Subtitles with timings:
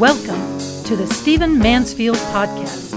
[0.00, 2.90] Welcome to the Stephen Mansfield Podcast.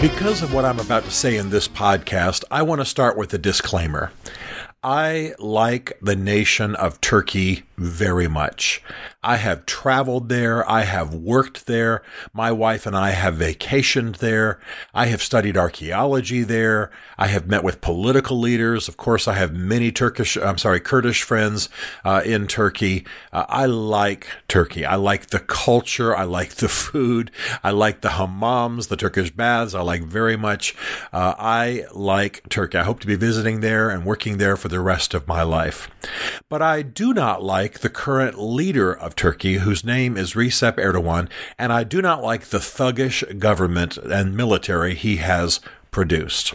[0.00, 3.34] Because of what I'm about to say in this podcast, I want to start with
[3.34, 4.12] a disclaimer.
[4.86, 8.84] I like the nation of Turkey very much.
[9.20, 10.68] I have traveled there.
[10.70, 12.02] I have worked there.
[12.32, 14.60] My wife and I have vacationed there.
[14.94, 16.92] I have studied archaeology there.
[17.18, 18.86] I have met with political leaders.
[18.86, 21.68] Of course, I have many Turkish, I'm sorry, Kurdish friends
[22.04, 23.04] uh, in Turkey.
[23.32, 24.86] Uh, I like Turkey.
[24.86, 26.16] I like the culture.
[26.16, 27.32] I like the food.
[27.64, 29.74] I like the hammams, the Turkish baths.
[29.74, 30.76] I like very much.
[31.12, 32.78] Uh, I like Turkey.
[32.78, 35.90] I hope to be visiting there and working there for the rest of my life.
[36.48, 41.28] But I do not like the current leader of Turkey, whose name is Recep Erdogan,
[41.58, 45.60] and I do not like the thuggish government and military he has
[45.96, 46.52] produced.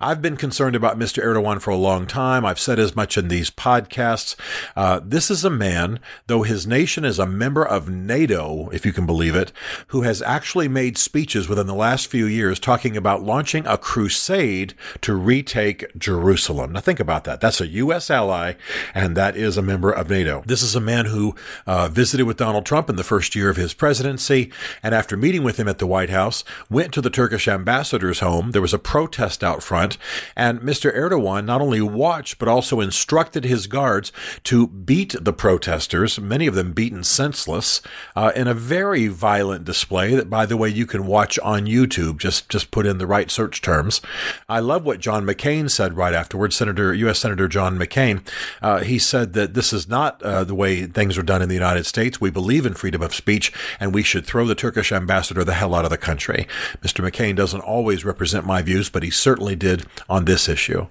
[0.00, 1.20] I've been concerned about Mr.
[1.20, 2.46] Erdogan for a long time.
[2.46, 4.36] I've said as much in these podcasts.
[4.76, 5.98] Uh, this is a man,
[6.28, 9.50] though his nation is a member of NATO, if you can believe it,
[9.88, 14.74] who has actually made speeches within the last few years talking about launching a crusade
[15.00, 16.70] to retake Jerusalem.
[16.70, 17.40] Now think about that.
[17.40, 18.08] That's a U.S.
[18.08, 18.52] ally,
[18.94, 20.44] and that is a member of NATO.
[20.46, 21.34] This is a man who
[21.66, 25.42] uh, visited with Donald Trump in the first year of his presidency, and after meeting
[25.42, 28.52] with him at the White House, went to the Turkish ambassador's home.
[28.52, 29.98] There was a protest out front,
[30.36, 30.94] and Mr.
[30.96, 34.12] Erdogan not only watched but also instructed his guards
[34.44, 37.80] to beat the protesters, many of them beaten senseless,
[38.14, 42.18] uh, in a very violent display that, by the way, you can watch on YouTube.
[42.18, 44.00] Just just put in the right search terms.
[44.48, 46.54] I love what John McCain said right afterwards.
[46.54, 47.18] Senator, U.S.
[47.18, 48.26] Senator John McCain,
[48.62, 51.54] uh, he said that this is not uh, the way things are done in the
[51.54, 52.20] United States.
[52.20, 55.74] We believe in freedom of speech, and we should throw the Turkish ambassador the hell
[55.74, 56.46] out of the country.
[56.82, 57.08] Mr.
[57.08, 60.86] McCain doesn't always represent my views, but he certainly did on this issue.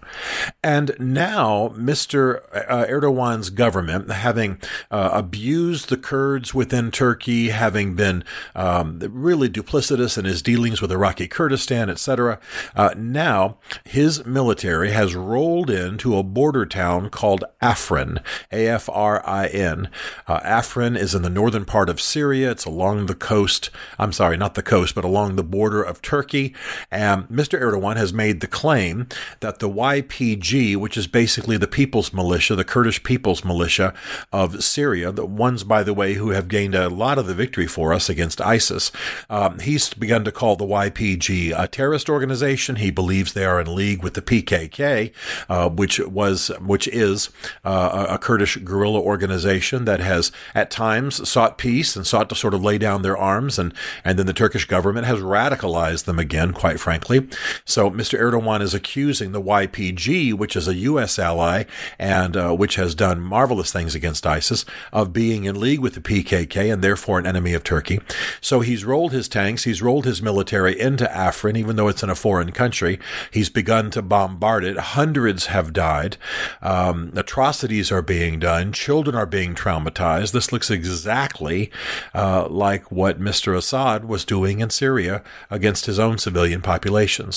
[0.64, 2.42] And now, Mr.
[2.54, 4.60] Uh, Erdogan's government, having
[4.92, 8.24] uh, abused the Kurds within Turkey, having been
[8.56, 12.40] um, really duplicitous in his dealings with Iraqi Kurdistan, etc.,
[12.76, 18.22] uh, now his military has rolled into a border town called Afrin,
[18.52, 19.90] A F R I N.
[20.28, 22.52] Uh, Afrin is in the northern part of Syria.
[22.52, 23.70] It's along the coast.
[23.98, 26.54] I'm sorry, not the coast, but along the border of Turkey.
[26.92, 27.55] And Mr.
[27.60, 29.08] Erdogan has made the claim
[29.40, 33.94] that the YPG, which is basically the People's Militia, the Kurdish People's Militia
[34.32, 37.68] of Syria, the ones, by the way, who have gained a lot of the victory
[37.68, 38.92] for us against ISIS,
[39.30, 42.78] um, he's begun to call the YPG a terrorist organization.
[42.78, 45.12] He believes they are in league with the PKK,
[45.50, 47.30] uh, which was, which is
[47.64, 52.54] uh, a Kurdish guerrilla organization that has at times sought peace and sought to sort
[52.54, 53.74] of lay down their arms, and
[54.04, 57.28] and then the Turkish government has radicalized them again, quite frankly.
[57.66, 58.20] So Mr.
[58.20, 61.20] Erdogan is accusing the YPG, which is a U.S.
[61.20, 61.64] ally
[62.00, 66.02] and uh, which has done marvelous things against ISIS, of being in league with the
[66.02, 68.00] PKK and therefore an enemy of Turkey.
[68.42, 72.10] So he's rolled his tanks, he's rolled his military into Afrin, even though it's in
[72.10, 73.00] a foreign country.
[73.32, 74.78] He's begun to bombard it.
[74.78, 76.18] Hundreds have died.
[76.62, 78.72] Um, atrocities are being done.
[78.72, 80.32] Children are being traumatized.
[80.32, 81.72] This looks exactly
[82.14, 83.56] uh, like what Mr.
[83.56, 87.35] Assad was doing in Syria against his own civilian populations.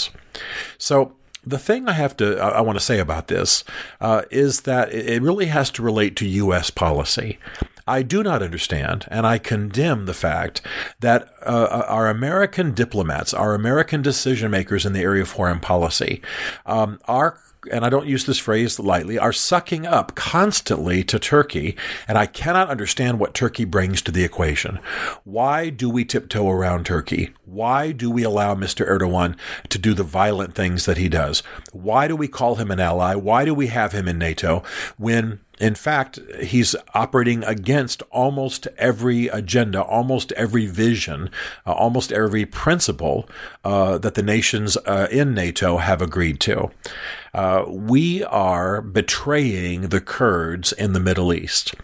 [0.78, 1.12] So
[1.44, 3.64] the thing I have to I want to say about this
[4.00, 6.70] uh, is that it really has to relate to U.S.
[6.70, 7.38] policy.
[7.86, 10.60] I do not understand, and I condemn the fact
[11.00, 16.20] that uh, our American diplomats, our American decision makers in the area of foreign policy,
[16.66, 17.40] um, are
[17.72, 21.76] and I don't use this phrase lightly, are sucking up constantly to Turkey.
[22.06, 24.78] And I cannot understand what Turkey brings to the equation.
[25.24, 27.34] Why do we tiptoe around Turkey?
[27.44, 28.86] Why do we allow Mr.
[28.86, 29.36] Erdogan
[29.68, 31.42] to do the violent things that he does?
[31.72, 33.14] Why do we call him an ally?
[33.14, 34.62] Why do we have him in NATO
[34.96, 41.30] when in fact, he's operating against almost every agenda, almost every vision,
[41.66, 43.28] uh, almost every principle
[43.64, 46.70] uh, that the nations uh, in NATO have agreed to.
[47.34, 51.74] Uh, we are betraying the Kurds in the Middle East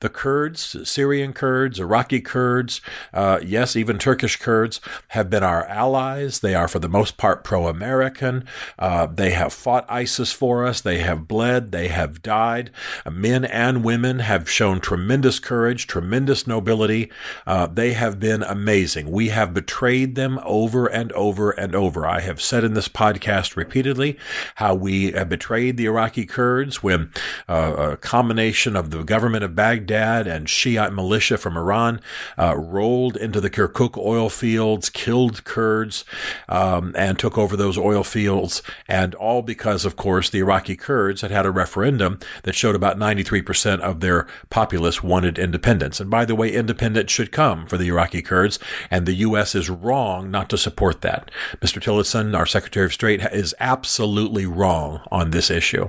[0.00, 2.80] the Kurds, Syrian Kurds, Iraqi Kurds,
[3.12, 6.40] uh, yes, even Turkish Kurds have been our allies.
[6.40, 8.44] They are, for the most part, pro American.
[8.78, 10.80] Uh, they have fought ISIS for us.
[10.80, 11.72] They have bled.
[11.72, 12.70] They have died.
[13.04, 17.10] Uh, men and women have shown tremendous courage, tremendous nobility.
[17.46, 19.10] Uh, they have been amazing.
[19.10, 22.06] We have betrayed them over and over and over.
[22.06, 24.16] I have said in this podcast repeatedly
[24.56, 27.10] how we have betrayed the Iraqi Kurds when
[27.48, 32.00] uh, a combination of the government of Baghdad Baghdad and Shiite militia from Iran
[32.38, 36.04] uh, rolled into the Kirkuk oil fields, killed Kurds,
[36.46, 38.62] um, and took over those oil fields.
[38.86, 42.98] And all because, of course, the Iraqi Kurds had had a referendum that showed about
[42.98, 46.00] 93% of their populace wanted independence.
[46.00, 48.58] And by the way, independence should come for the Iraqi Kurds,
[48.90, 49.54] and the U.S.
[49.54, 51.30] is wrong not to support that.
[51.62, 51.82] Mr.
[51.82, 55.88] Tillerson, our Secretary of State, is absolutely wrong on this issue.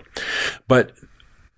[0.70, 0.94] But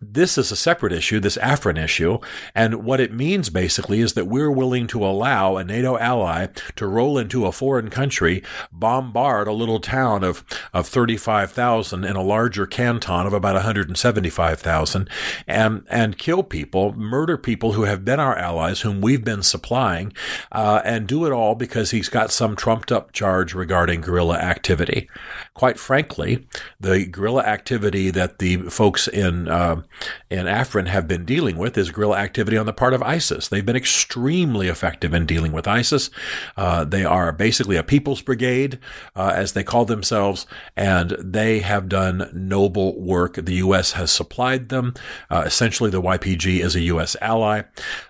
[0.01, 2.18] this is a separate issue, this Afrin issue.
[2.56, 6.88] And what it means basically is that we're willing to allow a NATO ally to
[6.88, 10.44] roll into a foreign country, bombard a little town of,
[10.74, 15.09] of 35,000 in a larger canton of about 175,000
[15.48, 20.12] and, and kill people, murder people who have been our allies, whom we've been supplying,
[20.51, 25.07] uh, and do it all because he's got some trumped up charge regarding guerrilla activity.
[25.53, 26.48] Quite frankly,
[26.80, 29.83] the guerrilla activity that the folks in, uh,
[30.29, 33.47] and Afrin have been dealing with is guerrilla activity on the part of ISIS.
[33.47, 36.09] They've been extremely effective in dealing with ISIS.
[36.57, 38.79] Uh, they are basically a people's brigade,
[39.15, 40.45] uh, as they call themselves,
[40.75, 43.35] and they have done noble work.
[43.35, 43.93] The U.S.
[43.93, 44.93] has supplied them.
[45.29, 47.15] Uh, essentially, the YPG is a U.S.
[47.21, 47.63] ally.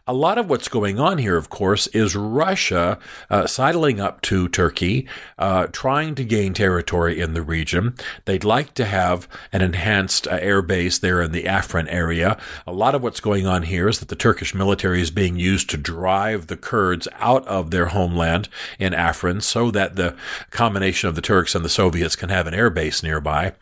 [0.07, 2.99] A lot of what's going on here, of course, is Russia
[3.29, 5.07] uh, sidling up to Turkey,
[5.37, 7.95] uh, trying to gain territory in the region.
[8.25, 12.37] They'd like to have an enhanced uh, air base there in the Afrin area.
[12.67, 15.69] A lot of what's going on here is that the Turkish military is being used
[15.69, 20.15] to drive the Kurds out of their homeland in Afrin so that the
[20.49, 23.53] combination of the Turks and the Soviets can have an air base nearby.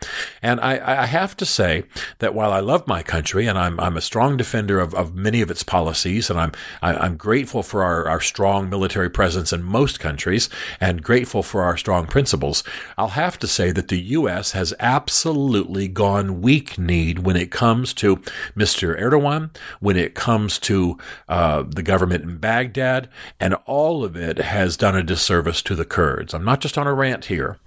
[0.41, 1.83] And I, I have to say
[2.19, 5.41] that while I love my country and I'm, I'm a strong defender of, of many
[5.41, 6.51] of its policies, and I'm,
[6.81, 11.63] I, am grateful for our, our strong military presence in most countries and grateful for
[11.63, 12.63] our strong principles,
[12.97, 14.51] I'll have to say that the U.S.
[14.51, 18.18] has absolutely gone weak kneed when it comes to
[18.56, 19.00] Mr.
[19.00, 20.98] Erdogan, when it comes to
[21.28, 23.10] uh, the government in Baghdad,
[23.40, 26.34] and all of it has done a disservice to the Kurds.
[26.34, 27.60] I'm not just on a rant here.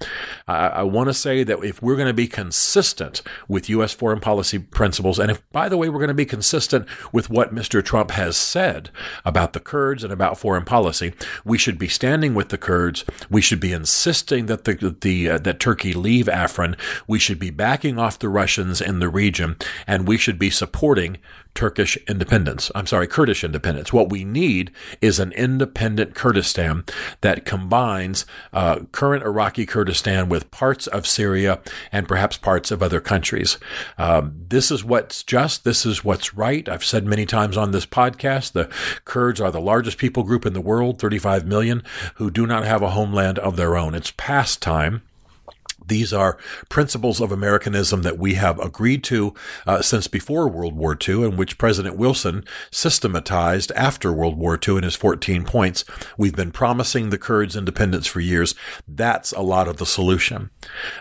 [0.49, 3.93] I, I want to say that if we're going to be consistent with U.S.
[3.93, 7.55] foreign policy principles, and if, by the way, we're going to be consistent with what
[7.55, 7.85] Mr.
[7.85, 8.91] Trump has said
[9.25, 11.13] about the Kurds and about foreign policy,
[11.45, 13.05] we should be standing with the Kurds.
[13.31, 16.79] We should be insisting that the, the uh, that Turkey leave Afrin.
[17.07, 19.57] We should be backing off the Russians in the region,
[19.87, 21.19] and we should be supporting
[21.55, 22.71] Turkish independence.
[22.75, 23.93] I'm sorry, Kurdish independence.
[23.93, 24.71] What we need
[25.01, 26.85] is an independent Kurdistan
[27.21, 31.61] that combines uh, current Iraqi Kurdistan with parts of Syria
[31.91, 33.59] and perhaps parts of other countries.
[33.99, 35.65] Um, this is what's just.
[35.65, 36.67] This is what's right.
[36.69, 38.71] I've said many times on this podcast the
[39.05, 41.83] Kurds are the largest people group in the world, 35 million,
[42.15, 43.95] who do not have a homeland of their own.
[43.95, 45.03] It's past time
[45.87, 46.39] these are
[46.69, 49.35] principles of Americanism that we have agreed to
[49.67, 54.79] uh, since before World War II, and which President Wilson systematized after World War II
[54.79, 55.85] in his 14 points.
[56.17, 58.55] We've been promising the Kurds independence for years.
[58.87, 60.51] That's a lot of the solution.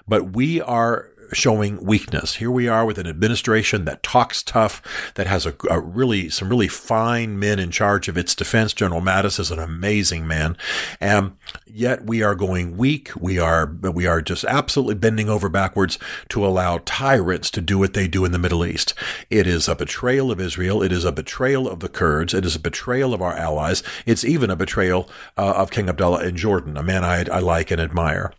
[0.07, 2.35] But we are showing weakness.
[2.35, 4.81] Here we are with an administration that talks tough,
[5.15, 8.73] that has a, a, really some really fine men in charge of its defense.
[8.73, 10.57] General Mattis is an amazing man,
[10.99, 13.11] and yet we are going weak.
[13.19, 15.97] We are we are just absolutely bending over backwards
[16.29, 18.93] to allow tyrants to do what they do in the Middle East.
[19.29, 20.83] It is a betrayal of Israel.
[20.83, 22.33] It is a betrayal of the Kurds.
[22.33, 23.83] It is a betrayal of our allies.
[24.05, 27.71] It's even a betrayal uh, of King Abdullah in Jordan, a man I, I like
[27.71, 28.33] and admire.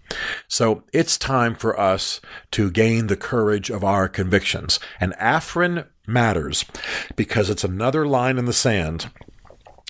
[0.46, 2.20] So it's time for us
[2.52, 4.80] to get gain the courage of our convictions.
[4.98, 6.64] And Afrin matters
[7.14, 9.08] because it's another line in the sand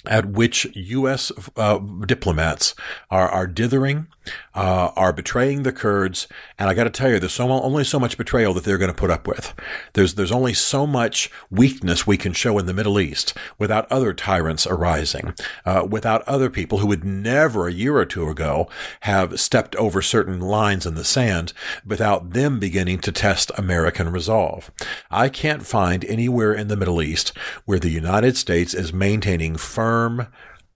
[0.04, 1.32] at which U.S.
[1.56, 2.74] Uh, diplomats
[3.10, 4.08] are, are dithering,
[4.54, 7.98] uh, are betraying the Kurds, and I got to tell you, there's so, only so
[7.98, 9.54] much betrayal that they're going to put up with.
[9.94, 14.12] There's there's only so much weakness we can show in the Middle East without other
[14.12, 18.68] tyrants arising, uh, without other people who would never a year or two ago
[19.00, 21.52] have stepped over certain lines in the sand,
[21.86, 24.70] without them beginning to test American resolve.
[25.10, 27.32] I can't find anywhere in the Middle East
[27.64, 30.26] where the United States is maintaining firm,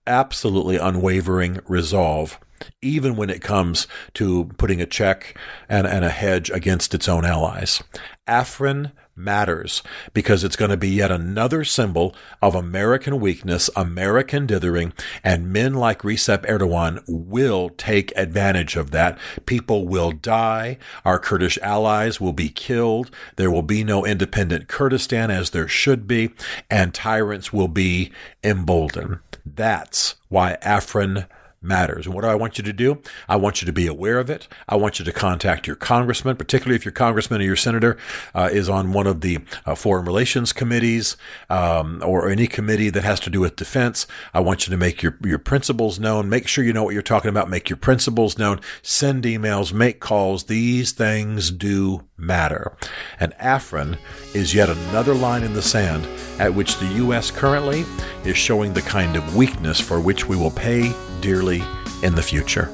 [0.06, 2.38] absolutely unwavering resolve
[2.82, 5.36] even when it comes to putting a check
[5.68, 7.82] and, and a hedge against its own allies.
[8.26, 9.82] Afrin matters
[10.12, 14.92] because it's going to be yet another symbol of American weakness, American dithering,
[15.24, 19.18] and men like Recep Erdogan will take advantage of that.
[19.46, 20.76] People will die.
[21.04, 23.10] Our Kurdish allies will be killed.
[23.36, 26.30] There will be no independent Kurdistan as there should be,
[26.70, 28.12] and tyrants will be
[28.44, 29.20] emboldened.
[29.44, 31.26] That's why Afrin
[31.60, 32.06] matters.
[32.06, 33.02] And what do I want you to do?
[33.28, 34.48] I want you to be aware of it.
[34.68, 37.96] I want you to contact your congressman, particularly if your congressman or your senator
[38.34, 41.16] uh, is on one of the uh, foreign relations committees
[41.50, 44.06] um, or any committee that has to do with defense.
[44.32, 46.28] I want you to make your, your principles known.
[46.28, 47.50] Make sure you know what you're talking about.
[47.50, 48.60] Make your principles known.
[48.82, 50.44] Send emails, make calls.
[50.44, 52.72] These things do matter.
[53.20, 53.98] And Afrin
[54.34, 56.06] is yet another line in the sand
[56.40, 57.30] at which the U.S.
[57.30, 57.84] currently
[58.24, 61.62] is showing the kind of weakness for which we will pay dearly
[62.02, 62.70] in the future.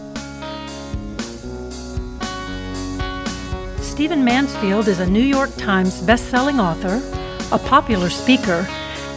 [3.81, 7.01] Stephen Mansfield is a New York Times best-selling author,
[7.53, 8.67] a popular speaker,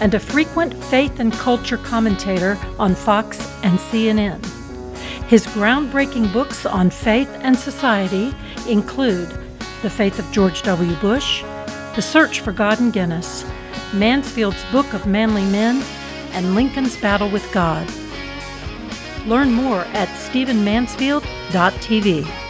[0.02, 4.44] and a frequent faith and culture commentator on Fox and CNN.
[5.28, 8.36] His groundbreaking books on faith and society
[8.68, 9.45] include
[9.86, 10.96] The Faith of George W.
[10.96, 11.44] Bush,
[11.94, 13.46] The Search for God and Guinness,
[13.94, 15.84] Mansfield's Book of Manly Men,
[16.32, 17.88] and Lincoln's Battle with God.
[19.28, 22.45] Learn more at stephenmansfield.tv.